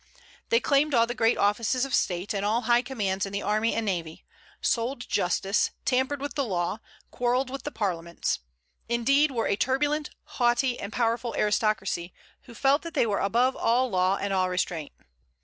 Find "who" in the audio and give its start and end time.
12.45-12.55